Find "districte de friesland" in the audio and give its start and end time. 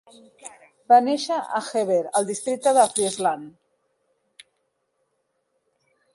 2.31-4.49